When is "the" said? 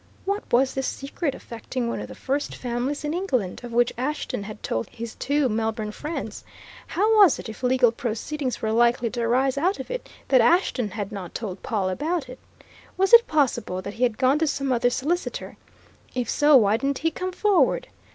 2.07-2.15